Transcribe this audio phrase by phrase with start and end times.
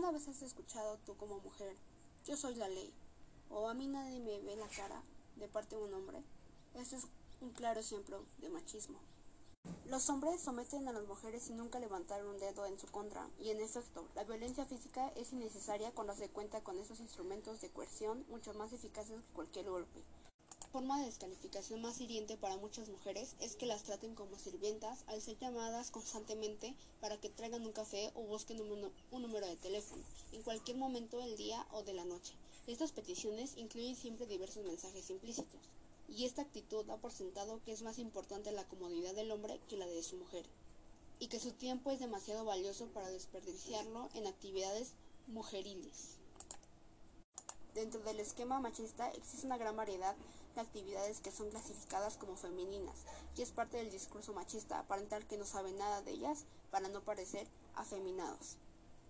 [0.00, 1.76] ¿Alguna vez has escuchado tú como mujer,
[2.24, 2.90] yo soy la ley,
[3.50, 5.02] o a mí nadie me ve la cara
[5.36, 6.24] de parte de un hombre?
[6.72, 7.06] Esto es
[7.42, 8.98] un claro ejemplo de machismo.
[9.84, 13.50] Los hombres someten a las mujeres sin nunca levantar un dedo en su contra, y
[13.50, 18.24] en efecto, la violencia física es innecesaria cuando se cuenta con esos instrumentos de coerción
[18.30, 20.02] mucho más eficaces que cualquier golpe.
[20.70, 25.02] La forma de descalificación más hiriente para muchas mujeres es que las traten como sirvientas
[25.08, 29.56] al ser llamadas constantemente para que traigan un café o busquen un, un número de
[29.56, 32.34] teléfono, en cualquier momento del día o de la noche.
[32.68, 35.60] Estas peticiones incluyen siempre diversos mensajes implícitos
[36.08, 39.76] y esta actitud da por sentado que es más importante la comodidad del hombre que
[39.76, 40.46] la de su mujer,
[41.18, 44.92] y que su tiempo es demasiado valioso para desperdiciarlo en actividades
[45.26, 46.19] mujeriles.
[47.80, 50.14] Dentro del esquema machista existe una gran variedad
[50.54, 53.06] de actividades que son clasificadas como femeninas,
[53.38, 57.00] y es parte del discurso machista aparentar que no saben nada de ellas para no
[57.00, 58.58] parecer afeminados.